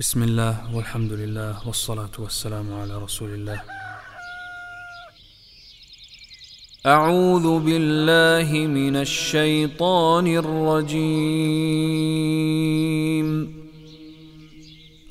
بسم 0.00 0.22
الله 0.22 0.54
والحمد 0.74 1.12
لله 1.12 1.54
والصلاة 1.66 2.10
والسلام 2.18 2.74
على 2.80 2.94
رسول 3.04 3.34
الله. 3.34 3.62
أعوذ 6.86 7.58
بالله 7.60 8.52
من 8.66 8.96
الشيطان 8.96 10.26
الرجيم. 10.26 11.40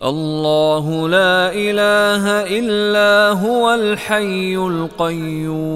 الله 0.04 1.10
لا 1.10 1.52
إله 1.54 2.24
إلا 2.60 3.30
هو 3.30 3.74
الحي 3.74 4.56
القيوم. 4.56 5.70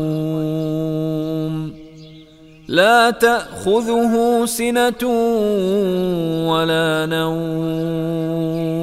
لا 2.67 3.11
تأخذه 3.11 4.45
سنة 4.45 5.03
ولا 6.49 7.05
نوم. 7.05 8.82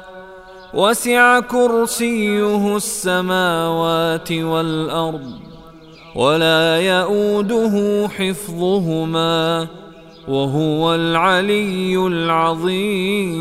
وسع 0.73 1.39
كرسيه 1.39 2.75
السماوات 2.77 4.31
والأرض 4.31 5.31
ولا 6.15 6.81
يؤوده 6.81 8.07
حفظهما 8.07 9.67
وهو 10.27 10.95
العلي 10.95 11.97
العظيم. 11.97 13.31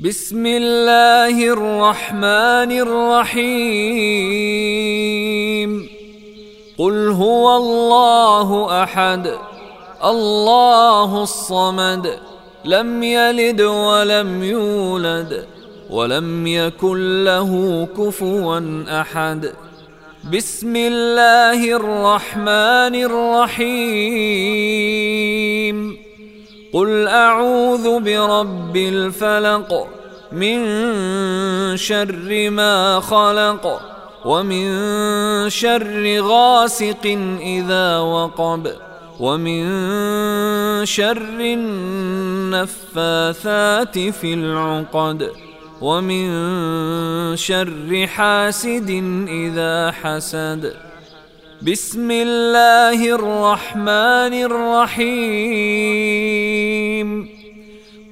بسم 0.00 0.46
الله 0.46 1.52
الرحمن 1.52 2.72
الرحيم. 2.86 4.16
قل 6.78 7.08
هو 7.10 7.56
الله 7.56 8.82
أحد 8.82 9.34
الله 10.04 11.22
الصمد 11.22 12.35
لم 12.66 13.02
يلد 13.02 13.60
ولم 13.60 14.44
يولد 14.44 15.46
ولم 15.90 16.46
يكن 16.46 17.24
له 17.24 17.88
كفوا 17.98 18.60
أحد. 19.00 19.52
بسم 20.34 20.76
الله 20.76 21.76
الرحمن 21.76 22.94
الرحيم. 23.08 24.06
قل 26.72 27.08
أعوذ 27.08 28.00
برب 28.00 28.76
الفلق 28.76 29.86
من 30.32 30.66
شر 31.76 32.50
ما 32.50 33.00
خلق 33.00 33.80
ومن 34.24 34.66
شر 35.50 36.20
غاسق 36.20 37.18
إذا 37.40 37.98
وقب. 37.98 38.85
ومن 39.20 39.64
شر 40.84 41.40
النفاثات 42.60 43.98
في 43.98 44.34
العقد 44.34 45.30
ومن 45.80 46.26
شر 47.36 48.06
حاسد 48.06 48.90
إذا 49.28 49.90
حسد. 49.90 50.74
بسم 51.62 52.10
الله 52.10 53.14
الرحمن 53.14 54.34
الرحيم. 54.48 55.76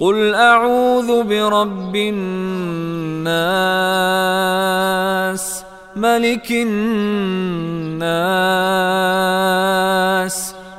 قل 0.00 0.34
أعوذ 0.34 1.22
برب 1.22 1.96
الناس 1.96 3.34
ملك 5.96 6.50
الناس 6.50 7.84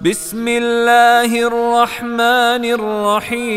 بسم 0.00 0.48
الله 0.48 1.46
الرحمن 1.46 2.64
الرحيم 3.32 3.56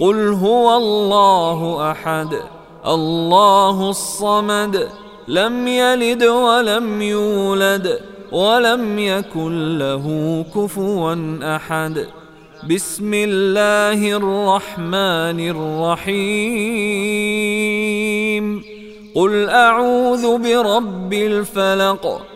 قل 0.00 0.32
هو 0.32 0.76
الله 0.76 1.90
احد 1.90 2.28
الله 2.86 3.90
الصمد 3.90 4.88
لم 5.28 5.68
يلد 5.68 6.24
ولم 6.24 7.02
يولد 7.02 8.00
ولم 8.32 8.98
يكن 8.98 9.78
له 9.78 10.44
كفوا 10.54 11.16
احد 11.56 12.06
بسم 12.70 13.14
الله 13.14 14.12
الرحمن 14.12 15.40
الرحيم 16.04 16.76
قل 19.14 19.48
اعوذ 19.48 20.38
برب 20.38 21.12
الفلق 21.12 22.35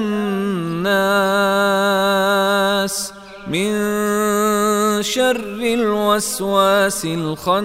من 3.47 3.73
شر 5.03 5.61
الوسواس 5.63 7.05
الخناس. 7.05 7.57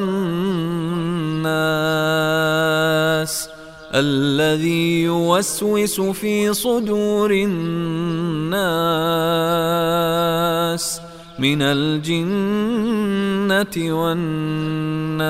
الذي 3.96 5.02
يوسوس 5.02 6.02
في 6.02 6.54
صدور 6.54 7.32
الناس 7.32 8.62
من 11.40 11.62
الجنة 11.62 12.16
والناس. 13.78 15.22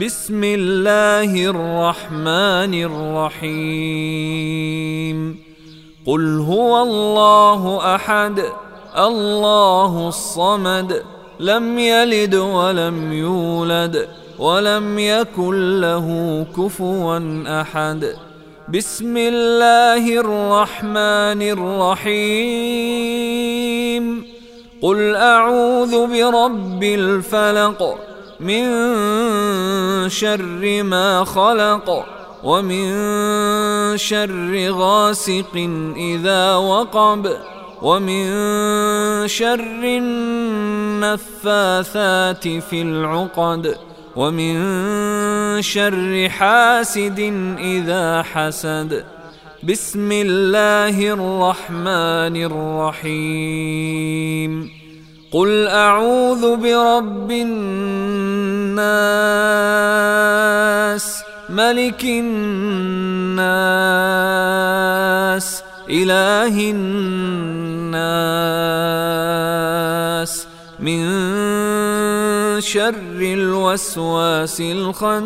بسم 0.00 0.44
الله 0.44 1.46
الرحمن 1.46 2.74
الرحيم. 3.44 5.36
قل 6.06 6.38
هو 6.38 6.82
الله 6.82 7.94
أحد 7.94 8.44
الله 8.98 10.08
الصمد 10.08 11.02
لم 11.40 11.78
يلد 11.78 12.34
ولم 12.34 13.12
يولد. 13.12 14.08
ولم 14.38 14.98
يكن 14.98 15.80
له 15.80 16.06
كفوا 16.56 17.20
أحد. 17.60 18.16
بسم 18.68 19.16
الله 19.16 20.20
الرحمن 20.20 21.42
الرحيم. 21.56 22.66
قل 24.82 25.14
أعوذ 25.14 26.06
برب 26.06 26.82
الفلق 26.82 27.98
من 28.40 28.64
شر 30.08 30.82
ما 30.82 31.24
خلق 31.24 32.06
ومن 32.44 32.86
شر 33.96 34.70
غاسق 34.70 35.68
إذا 35.96 36.54
وقب 36.56 37.36
ومن 37.82 38.26
شر 39.28 39.82
النفاثات 41.04 42.48
في 42.48 42.82
العقد. 42.82 43.76
ومن 44.16 44.56
شر 45.62 46.28
حاسد 46.28 47.20
إذا 47.58 48.22
حسد. 48.22 49.04
بسم 49.62 50.12
الله 50.12 51.12
الرحمن 51.12 52.36
الرحيم. 53.04 54.70
قل 55.32 55.66
أعوذ 55.66 56.56
برب 56.56 57.30
الناس 57.30 57.56
ملك 61.48 62.04
الناس 62.04 62.26
إله 65.90 66.70
الناس. 66.70 68.06
من 70.80 71.00
شر 72.60 73.20
الوسواس 73.20 74.60
الخناس 74.60 75.16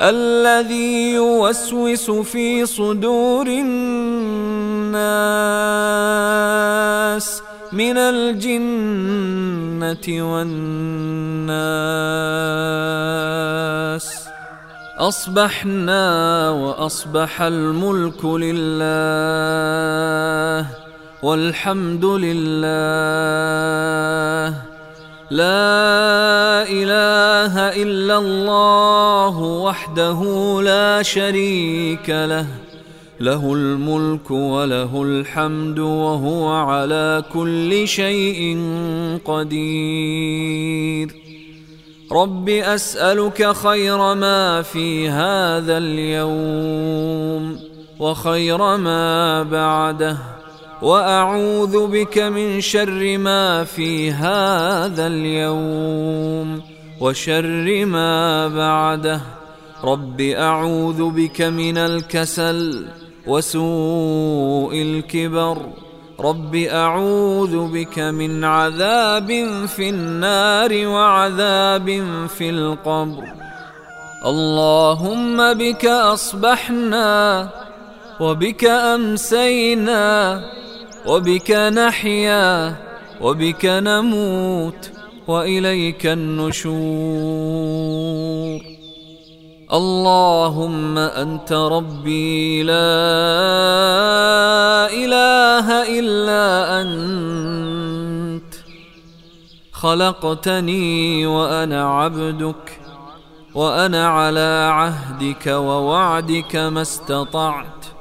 الذي 0.00 1.12
يوسوس 1.12 2.10
في 2.10 2.66
صدور 2.66 3.46
الناس 3.46 3.70
من 7.72 7.96
الجنة 7.96 9.14
والناس. 10.32 11.60
أصبحنا 14.98 16.50
وأصبح 16.50 17.42
الملك 17.42 18.24
لله. 18.24 19.40
والحمد 21.22 22.04
لله. 22.04 22.60
لا 25.30 26.62
إله 26.68 27.54
إلا 27.82 28.18
الله 28.18 29.38
وحده 29.38 30.60
لا 30.62 31.02
شريك 31.02 32.10
له. 32.10 32.46
له 33.20 33.52
الملك 33.54 34.30
وله 34.30 35.02
الحمد 35.02 35.78
وهو 35.78 36.48
على 36.48 37.24
كل 37.32 37.88
شيء 37.88 38.58
قدير. 39.24 41.14
رب 42.12 42.48
أسألك 42.48 43.52
خير 43.52 44.14
ما 44.14 44.62
في 44.62 45.08
هذا 45.08 45.78
اليوم 45.78 47.58
وخير 47.98 48.76
ما 48.76 49.42
بعده. 49.42 50.39
وأعوذ 50.82 51.86
بك 51.86 52.18
من 52.18 52.60
شر 52.60 53.18
ما 53.18 53.64
في 53.64 54.12
هذا 54.12 55.06
اليوم 55.06 56.62
وشر 57.00 57.84
ما 57.84 58.48
بعده. 58.48 59.20
رب 59.84 60.20
أعوذ 60.20 61.10
بك 61.10 61.42
من 61.42 61.78
الكسل 61.78 62.86
وسوء 63.26 64.82
الكبر. 64.82 65.58
رب 66.20 66.54
أعوذ 66.54 67.68
بك 67.68 67.98
من 67.98 68.44
عذاب 68.44 69.28
في 69.66 69.88
النار 69.88 70.86
وعذاب 70.86 71.88
في 72.28 72.50
القبر. 72.50 73.24
اللهم 74.26 75.54
بك 75.54 75.86
أصبحنا 75.86 77.48
وبك 78.20 78.64
أمسينا 78.64 80.40
وبك 81.06 81.50
نحيا 81.50 82.76
وبك 83.20 83.66
نموت 83.66 84.90
وإليك 85.28 86.06
النشور. 86.06 86.80
اللهم 89.72 90.98
أنت 90.98 91.52
ربي 91.52 92.62
لا 92.62 92.72
إله 94.92 95.98
إلا 95.98 96.80
أنت. 96.82 98.54
خلقتني 99.72 101.26
وأنا 101.26 101.90
عبدك 101.90 102.80
وأنا 103.54 104.08
على 104.08 104.70
عهدك 104.72 105.46
ووعدك 105.46 106.56
ما 106.56 106.82
استطعت. 106.82 107.99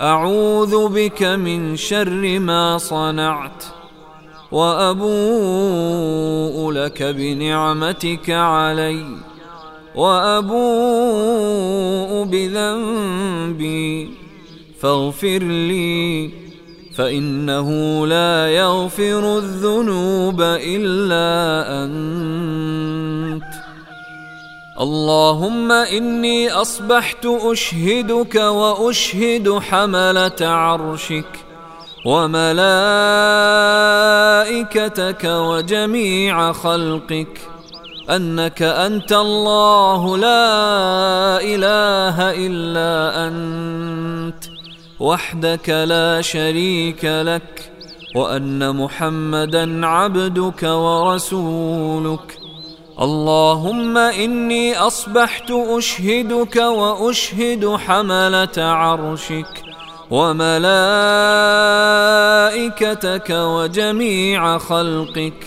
أعوذ 0.00 0.88
بك 0.88 1.22
من 1.22 1.76
شر 1.76 2.38
ما 2.38 2.78
صنعت 2.78 3.64
وأبوء 4.52 5.10
لك 6.72 7.02
بنعمتك 7.02 8.30
عليّ 8.30 9.30
وأبوء 9.94 10.60
بذنبي 12.24 14.10
فاغفر 14.80 15.38
لي 15.42 16.30
فإنه 16.94 17.70
لا 18.06 18.48
يغفر 18.48 19.38
الذنوب 19.38 20.40
إلا 20.42 21.30
أنت 21.84 23.09
اللهم 24.80 25.72
إني 25.72 26.50
أصبحت 26.50 27.26
أشهدك 27.26 28.34
وأشهد 28.34 29.58
حملة 29.58 30.36
عرشك 30.40 31.24
وملائكتك 32.04 32.44
وجميع 35.24 36.52
خلقك 36.52 37.40
أنك 38.10 38.62
أنت 38.62 39.12
الله 39.12 40.16
لا 40.16 41.40
إله 41.40 42.16
إلا 42.46 43.26
أنت 43.26 44.44
وحدك 45.00 45.68
لا 45.68 46.20
شريك 46.20 47.04
لك 47.04 47.72
وأن 48.14 48.76
محمدا 48.76 49.86
عبدك 49.86 50.62
ورسولك 50.62 52.39
اللهم 53.00 53.96
إني 53.96 54.78
أصبحت 54.78 55.50
أشهدك 55.50 56.56
وأشهد 56.56 57.76
حملة 57.76 58.58
عرشك 58.58 59.62
وملائكتك 60.10 60.60
وجميع 63.30 64.58
خلقك 64.58 65.46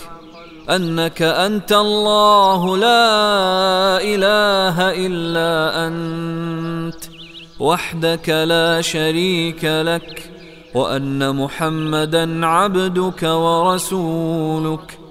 أنك 0.70 1.22
أنت 1.22 1.72
الله 1.72 2.76
لا 2.76 3.98
إله 4.02 5.06
إلا 5.06 5.86
أنت 5.86 7.04
وحدك 7.60 8.28
لا 8.28 8.80
شريك 8.80 9.64
لك 9.64 10.30
وأن 10.74 11.36
محمدا 11.36 12.46
عبدك 12.46 13.22
ورسولك. 13.22 15.03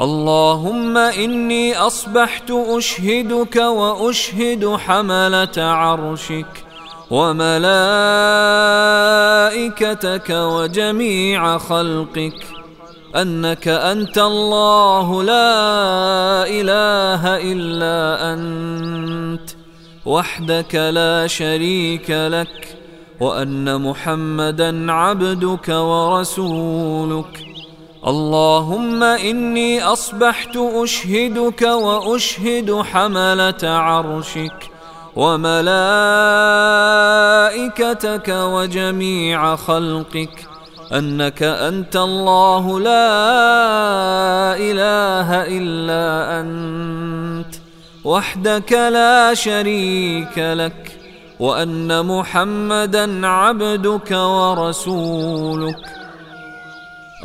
اللهم 0.00 0.96
إني 0.96 1.76
أصبحت 1.76 2.50
أشهدك 2.50 3.56
وأشهد 3.56 4.76
حملة 4.76 5.52
عرشك 5.58 6.64
وملائكتك 7.10 7.60
وجميع 10.30 11.58
خلقك 11.58 12.46
أنك 13.16 13.68
أنت 13.68 14.18
الله 14.18 15.22
لا 15.22 16.46
إله 16.46 17.52
إلا 17.52 18.32
أنت 18.32 19.50
وحدك 20.06 20.74
لا 20.74 21.26
شريك 21.26 22.10
لك 22.10 22.76
وأن 23.20 23.80
محمدا 23.80 24.92
عبدك 24.92 25.68
ورسولك. 25.68 27.53
اللهم 28.06 29.02
إني 29.02 29.82
أصبحت 29.82 30.56
أشهدك 30.56 31.62
وأشهد 31.62 32.82
حملة 32.82 33.62
عرشك 33.62 34.70
وملائكتك 35.16 35.64
وجميع 38.28 39.56
خلقك 39.56 40.46
أنك 40.92 41.42
أنت 41.42 41.96
الله 41.96 42.80
لا 42.80 43.16
إله 44.56 45.44
إلا 45.58 46.40
أنت 46.40 47.54
وحدك 48.04 48.72
لا 48.72 49.34
شريك 49.34 50.38
لك 50.38 50.98
وأن 51.40 52.06
محمدا 52.06 53.26
عبدك 53.26 54.10
ورسولك. 54.10 56.03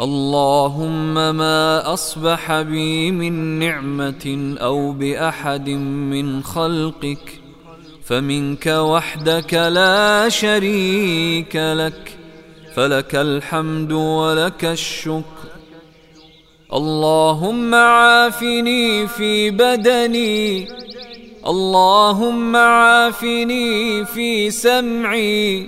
اللهم 0.02 1.14
ما 1.14 1.94
أصبح 1.94 2.62
بي 2.62 3.12
من 3.12 3.60
نعمة 3.60 4.56
أو 4.62 4.92
بأحد 4.92 5.70
من 5.70 6.44
خلقك 6.44 7.42
فمنك 8.04 8.68
وحدك 8.68 9.54
لا 9.54 10.30
شريك 10.30 11.56
لك 11.56 12.18
فلك 12.76 13.16
الحمد 13.16 13.92
ولك 13.92 14.66
الشكر. 14.66 15.50
اللهم 16.74 17.76
عافني 17.76 19.08
في 19.08 19.52
بدني 19.52 20.68
اللهم 21.48 22.56
عافني 22.56 24.06
في 24.06 24.52
سمعي 24.52 25.68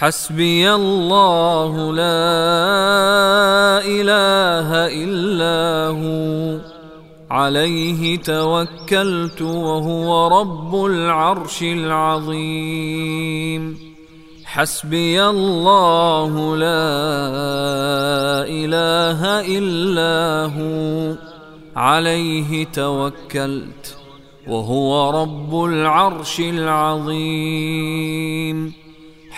حسبي 0.00 0.74
الله 0.74 1.92
لا 1.92 2.02
إله 3.84 4.68
إلا 5.04 5.88
هو. 5.88 6.58
عليه 7.30 8.18
توكلت 8.18 9.42
وهو 9.42 10.40
رب 10.40 10.84
العرش 10.86 11.62
العظيم. 11.62 12.98
حسبي 14.44 15.24
الله 15.24 16.56
لا 16.56 16.88
إله 18.48 19.40
إلا 19.58 20.44
هو. 20.56 21.14
عليه 21.76 22.64
توكلت 22.64 23.96
وهو 24.48 25.22
رب 25.22 25.64
العرش 25.64 26.40
العظيم. 26.40 27.20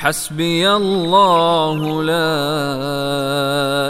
حسبي 0.00 0.70
الله 0.70 2.02
لا 2.02 2.32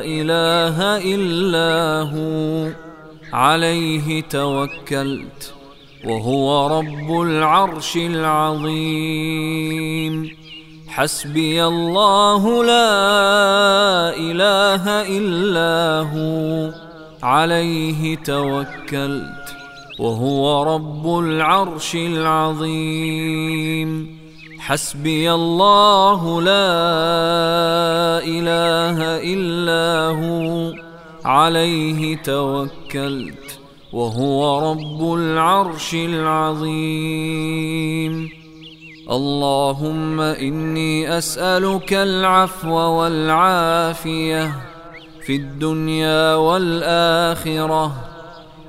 إله 0.05 0.77
إلا 1.15 1.71
هو. 2.15 2.71
عليه 3.33 4.23
توكلت 4.23 5.55
وهو 6.05 6.79
رب 6.79 7.23
العرش 7.23 7.97
العظيم. 7.97 9.17
حسبي 10.89 11.65
الله 11.65 12.65
لا 12.65 12.91
إله 14.17 14.85
إلا 15.19 16.01
هو. 16.15 16.73
عليه 17.23 18.17
توكلت 18.17 19.57
وهو 19.99 20.63
رب 20.75 21.19
العرش 21.19 21.95
العظيم. 21.95 24.16
حسبي 24.67 25.33
الله 25.33 26.43
لا 26.43 26.75
إله 28.19 28.99
إلا 29.23 29.87
هو 30.19 30.75
عليه 31.25 32.17
توكلت 32.17 33.59
وهو 33.93 34.71
رب 34.71 35.15
العرش 35.15 35.95
العظيم. 35.95 37.51
اللهم 39.11 40.21
إني 40.21 41.19
أسألك 41.19 41.93
العفو 41.93 42.75
والعافية 42.75 44.53
في 45.27 45.37
الدنيا 45.37 46.35
والآخرة. 46.35 47.93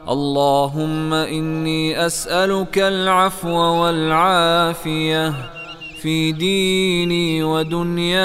اللهم 0.10 1.14
إني 1.14 2.06
أسألك 2.06 2.78
العفو 2.78 3.58
والعافية 3.82 5.57
في 6.02 6.32
ديني 6.32 7.44
ودنياي 7.44 8.18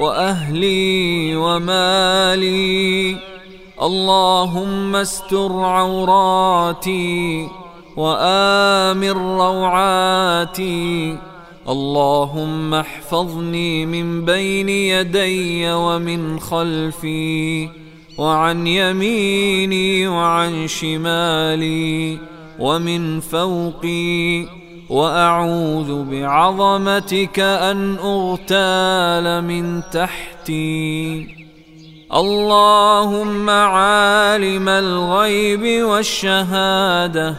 وأهلي 0.00 1.36
ومالي. 1.36 3.16
اللهم 3.82 4.96
استر 4.96 5.52
عوراتي 5.52 7.48
وآمن 7.96 9.10
روعاتي. 9.10 11.16
اللهم 11.68 12.74
احفظني 12.74 13.86
من 13.86 14.24
بين 14.24 14.68
يدي 14.68 15.72
ومن 15.72 16.40
خلفي 16.40 17.68
وعن 18.18 18.66
يميني 18.66 20.08
وعن 20.08 20.68
شمالي 20.68 22.18
ومن 22.58 23.20
فوقي. 23.20 24.65
وأعوذ 24.90 26.04
بعظمتك 26.04 27.40
أن 27.40 27.96
أغتال 27.96 29.44
من 29.44 29.82
تحتي. 29.92 31.36
اللهم 32.14 33.50
عالم 33.50 34.68
الغيب 34.68 35.84
والشهادة 35.84 37.34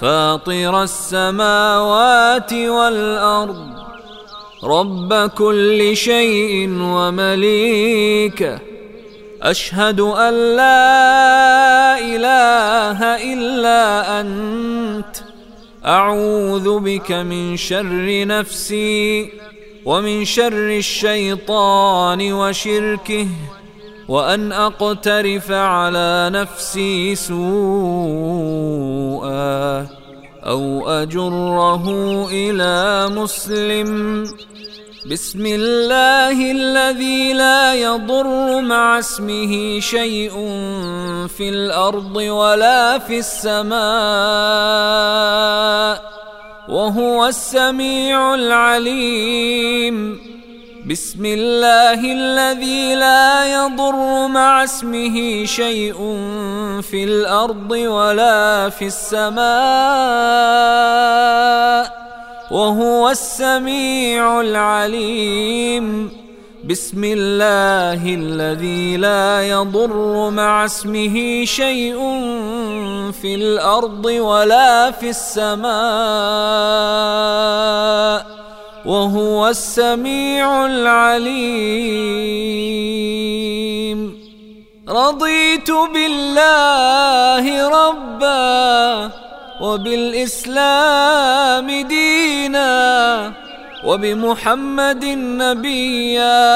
فاطر 0.00 0.82
السماوات 0.82 2.52
والأرض. 2.52 3.72
رب 4.64 5.30
كل 5.30 5.96
شيء 5.96 6.68
ومليكه 6.80 8.58
أشهد 9.42 10.00
أن 10.00 10.34
لا 10.56 11.98
إله 11.98 12.98
إلا 13.32 14.20
أنت. 14.20 15.31
أعوذ 15.86 16.78
بك 16.78 17.12
من 17.12 17.56
شر 17.56 18.26
نفسي 18.26 19.32
ومن 19.84 20.24
شر 20.24 20.68
الشيطان 20.78 22.32
وشركه 22.32 23.26
وأن 24.08 24.52
أقترف 24.52 25.50
على 25.50 26.30
نفسي 26.32 27.14
سوءا 27.14 27.42
أو 30.46 30.88
أجره 30.88 31.84
إلى 32.30 33.08
مسلم 33.14 34.24
بسم 35.10 35.46
الله 35.46 36.50
الذي 36.50 37.32
لا 37.32 37.74
يضر 37.74 38.60
مع 38.60 38.98
اسمه 38.98 39.80
شيء 39.80 40.30
في 41.26 41.48
الأرض 41.48 42.16
ولا 42.16 42.98
في 42.98 43.18
السماء 43.18 43.72
وهو 46.68 47.26
السميع 47.26 48.34
العليم. 48.34 50.20
بسم 50.86 51.26
الله 51.26 52.12
الذي 52.12 52.94
لا 52.94 53.54
يضر 53.54 54.28
مع 54.28 54.64
اسمه 54.64 55.44
شيء 55.44 55.94
في 56.82 57.04
الأرض 57.04 57.70
ولا 57.70 58.68
في 58.70 58.86
السماء 58.86 59.42
وهو 62.52 63.08
السميع 63.08 64.40
العليم. 64.40 66.10
بسم 66.64 67.04
الله 67.04 68.14
الذي 68.14 68.96
لا 68.96 69.48
يضر 69.48 70.30
مع 70.30 70.64
اسمه 70.64 71.44
شيء 71.44 71.98
في 73.12 73.34
الأرض 73.34 74.04
ولا 74.04 74.90
في 74.90 75.08
السماء. 75.10 75.72
وهو 78.86 79.48
السميع 79.48 80.66
العليم. 80.66 81.32
رضيت 84.88 85.70
بالله 85.70 87.68
ربا. 87.68 89.21
وبالإسلام 89.62 90.26
دينا 91.86 92.72
وبمحمد 93.86 95.04
نبيا 95.42 96.50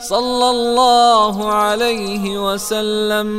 صلى 0.00 0.50
الله 0.50 1.52
عليه 1.52 2.24
وسلم. 2.38 3.30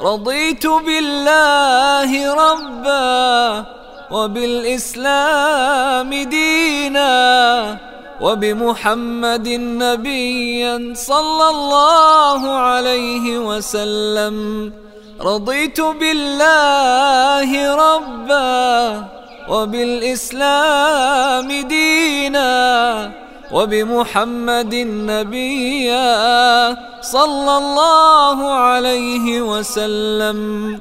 رضيت 0.00 0.66
بالله 0.66 2.34
ربا 2.34 3.64
وبالإسلام 4.10 6.14
دينا 6.14 7.14
وبمحمد 8.20 9.48
نبيا 9.84 10.92
صلى 10.94 11.46
الله 11.50 12.40
عليه 12.68 13.38
وسلم. 13.38 14.36
رضيت 15.20 15.80
بالله 15.80 17.74
ربا 17.74 19.04
وبالإسلام 19.48 21.48
دينا 21.68 23.10
وبمحمد 23.52 24.74
نبيا 25.10 26.76
صلى 27.02 27.56
الله 27.56 28.52
عليه 28.52 29.40
وسلم. 29.40 30.80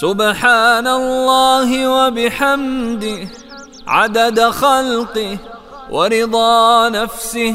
سبحان 0.00 0.86
الله 0.86 1.88
وبحمده 1.88 3.18
عدد 3.86 4.50
خلقه 4.50 5.38
ورضا 5.90 6.88
نفسه. 6.88 7.54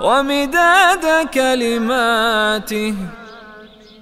ومداد 0.00 1.28
كلماته. 1.34 2.94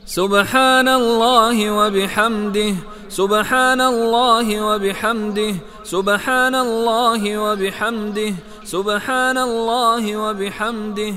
سبحان 0.07 0.89
الله 0.89 1.71
وبحمده 1.71 2.75
سبحان 3.09 3.81
الله 3.81 4.47
وبحمده 4.63 5.55
سبحان 5.85 6.55
الله 6.55 7.23
وبحمده 7.39 8.35
سبحان 8.65 9.39
الله 9.39 10.03
وبحمده 10.17 11.09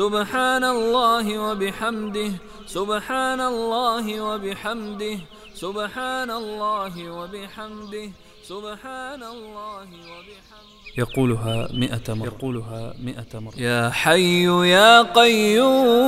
سبحان 0.00 0.64
الله 0.64 1.26
وبحمده 1.38 2.30
سبحان 2.76 3.40
الله 3.40 4.06
وبحمده 4.20 5.16
سبحان 5.54 6.30
الله 6.30 6.94
وبحمده 7.18 8.06
سبحان 8.48 9.22
الله 9.22 9.88
وبحمده. 10.12 10.57
يقولها 10.98 11.68
مئة 11.72 12.14
مرة. 12.14 12.26
يقولها 12.26 12.94
مئة 13.02 13.38
مرة. 13.38 13.54
يا 13.56 13.90
حي 13.90 14.44
يا 14.44 15.02
قيوم 15.02 15.98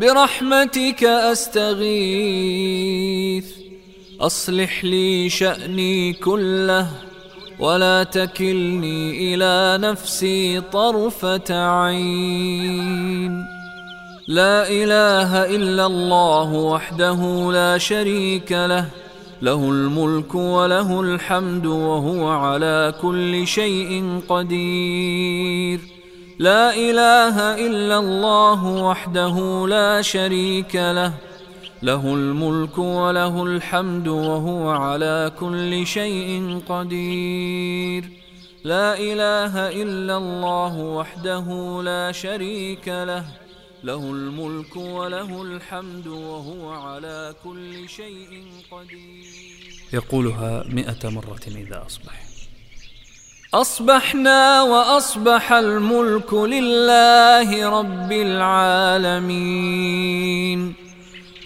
برحمتك 0.00 1.04
أستغيث. 1.04 2.36
أصلح 4.20 4.84
لي 4.84 5.28
شأني 5.28 6.12
كله 6.12 6.88
ولا 7.58 8.02
تكلني 8.02 9.34
إلى 9.34 9.78
نفسي 9.88 10.60
طرفة 10.60 11.68
عين. 11.80 13.46
لا 14.28 14.68
إله 14.68 15.56
إلا 15.56 15.86
الله 15.86 16.52
وحده 16.52 17.52
لا 17.52 17.78
شريك 17.78 18.52
له 18.52 18.88
له 19.42 19.70
الملك 19.70 20.34
وله 20.34 21.00
الحمد 21.00 21.66
وهو 21.66 22.28
على 22.28 22.94
كل 23.02 23.46
شيء 23.46 24.20
قدير. 24.28 25.80
لا 26.38 26.74
إله 26.74 27.66
إلا 27.66 27.98
الله 27.98 28.64
وحده 28.66 29.66
لا 29.68 30.02
شريك 30.02 30.76
له. 30.76 31.12
له 31.82 32.14
الملك 32.14 32.78
وله 32.78 33.42
الحمد 33.42 34.08
وهو 34.08 34.70
على 34.70 35.32
كل 35.40 35.86
شيء 35.86 36.60
قدير. 36.68 38.04
لا 38.64 38.98
إله 38.98 39.82
إلا 39.82 40.16
الله 40.16 40.78
وحده 40.80 41.46
لا 41.82 42.12
شريك 42.12 42.88
له. 42.88 43.45
له 43.86 44.10
الملك 44.10 44.76
وله 44.76 45.42
الحمد 45.42 46.06
وهو 46.06 46.70
على 46.70 47.34
كل 47.44 47.88
شيء 47.88 48.44
قدير. 48.70 49.24
يقولها 49.92 50.64
مئة 50.68 51.08
مرة 51.08 51.40
إذا 51.46 51.86
أصبح. 51.86 52.22
أصبحنا 53.54 54.62
وأصبح 54.62 55.52
الملك 55.52 56.34
لله 56.34 57.68
رب 57.80 58.12
العالمين. 58.12 59.54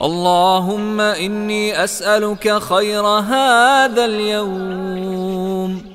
اللهم 0.02 1.00
إني 1.00 1.84
أسألك 1.84 2.58
خير 2.58 3.06
هذا 3.06 4.04
اليوم. 4.04 5.89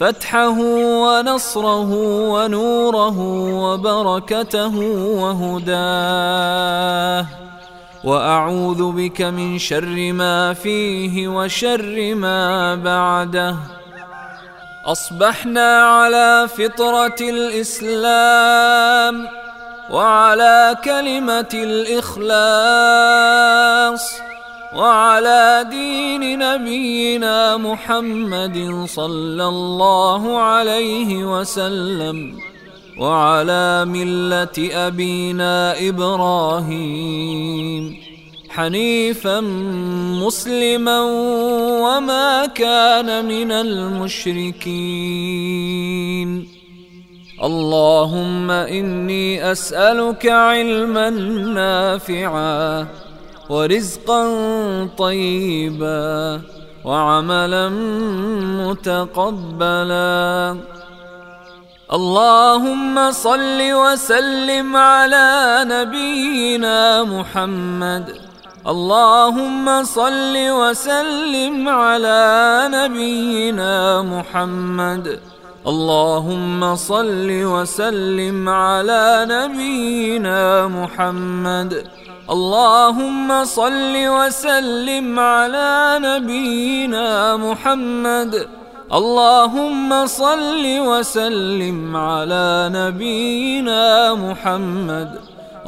فتحه 0.00 0.58
ونصره 1.04 1.92
ونوره 2.32 3.18
وبركته 3.64 4.74
وهداه. 5.20 7.24
وأعوذ 8.04 8.92
بك 8.92 9.22
من 9.22 9.58
شر 9.58 10.12
ما 10.12 10.54
فيه 10.54 11.28
وشر 11.28 12.14
ما 12.14 12.74
بعده. 12.74 13.56
أصبحنا 14.86 15.82
على 15.82 16.48
فطرة 16.48 17.16
الإسلام 17.20 19.28
وعلى 19.90 20.76
كلمة 20.84 21.48
الإخلاص. 21.54 22.30
وعلى 24.76 25.66
دين 25.70 26.38
نبينا 26.38 27.56
محمد 27.56 28.84
صلى 28.86 29.44
الله 29.44 30.38
عليه 30.38 31.24
وسلم 31.24 32.38
وعلى 32.98 33.84
ملة 33.84 34.70
أبينا 34.72 35.88
إبراهيم. 35.88 37.96
حنيفا 38.48 39.40
مسلما 40.20 41.00
وما 41.82 42.46
كان 42.46 43.24
من 43.24 43.52
المشركين. 43.52 44.70
اللهم 47.42 48.50
إني 48.50 49.52
أسألك 49.52 50.26
علما 50.26 51.10
نافعا. 51.54 52.86
ورزقا 53.50 54.22
طيبا 54.98 56.40
وعملا 56.84 57.68
متقبلا. 58.62 60.56
اللهم 61.92 63.10
صل 63.10 63.58
وسلم 63.72 64.76
على 64.76 65.30
نبينا 65.66 67.04
محمد. 67.04 68.04
اللهم 68.66 69.84
صل 69.84 70.34
وسلم 70.36 71.68
على 71.68 72.22
نبينا 72.70 74.02
محمد. 74.02 75.20
اللهم 75.66 76.76
صل 76.76 77.28
وسلم 77.28 78.48
على 78.48 79.26
نبينا 79.30 80.68
محمد. 80.68 81.86
اللهم 82.30 83.44
صل 83.44 83.94
وسلم 83.96 85.18
على 85.18 85.98
نبينا 86.02 87.36
محمد. 87.36 88.46
اللهم 88.92 90.06
صل 90.06 90.64
وسلم 90.64 91.96
على 91.96 92.70
نبينا 92.72 94.14
محمد. 94.14 95.18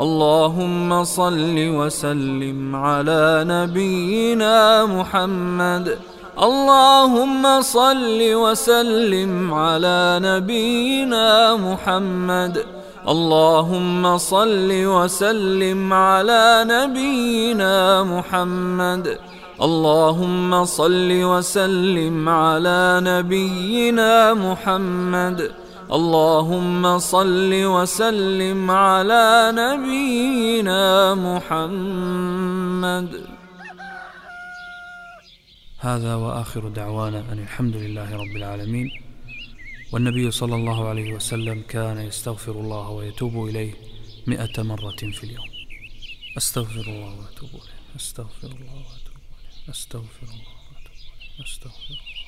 اللهم 0.00 1.04
صل 1.04 1.56
وسلم 1.56 2.76
على 2.76 3.44
نبينا 3.46 4.86
محمد. 4.86 5.98
اللهم 6.42 7.60
صل 7.60 8.20
وسلم 8.20 9.54
على 9.54 10.20
نبينا 10.22 11.56
محمد. 11.56 12.81
اللهم 13.08 14.18
صل 14.18 14.70
وسلم 14.70 15.92
على 15.92 16.64
نبينا 16.68 18.02
محمد. 18.02 19.18
اللهم 19.62 20.64
صل 20.64 21.10
وسلم 21.10 22.28
على 22.28 23.00
نبينا 23.02 24.34
محمد. 24.34 25.50
اللهم 25.92 26.98
صل 26.98 27.50
وسلم 27.52 28.70
على 28.70 29.52
نبينا 29.54 31.14
محمد. 31.14 33.08
هذا 35.80 36.14
وآخر 36.14 36.68
دعوانا 36.68 37.18
أن 37.32 37.38
الحمد 37.38 37.76
لله 37.76 38.16
رب 38.16 38.36
العالمين. 38.36 39.01
والنبي 39.92 40.30
صلى 40.30 40.54
الله 40.54 40.88
عليه 40.88 41.14
وسلم 41.14 41.62
كان 41.62 41.98
يستغفر 41.98 42.52
الله 42.52 42.88
ويتوب 42.88 43.48
إليه 43.48 43.74
مئة 44.26 44.62
مرة 44.62 44.96
في 44.96 45.24
اليوم. 45.24 45.48
أستغفر 46.36 46.80
الله 46.80 47.20
وأتوب 47.20 47.50
إليه. 47.50 47.96
أستغفر 47.96 48.46
الله 48.46 48.74
وأتوب 48.74 49.16
إليه. 49.16 49.70
أستغفر 49.70 50.22
الله 50.22 50.34
وأتوب 50.34 50.92
إليه. 50.96 51.44
أستغفر 51.44 51.90
الله. 51.90 52.21